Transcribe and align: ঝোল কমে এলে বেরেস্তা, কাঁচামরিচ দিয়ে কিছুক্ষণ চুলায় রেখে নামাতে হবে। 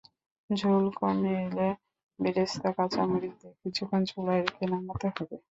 ঝোল 0.49 0.83
কমে 0.99 1.33
এলে 1.45 1.69
বেরেস্তা, 2.19 2.69
কাঁচামরিচ 2.77 3.33
দিয়ে 3.41 3.53
কিছুক্ষণ 3.61 4.01
চুলায় 4.09 4.41
রেখে 4.45 4.65
নামাতে 4.71 5.07
হবে। 5.09 5.35